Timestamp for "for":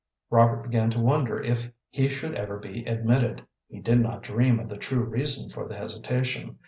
5.51-5.67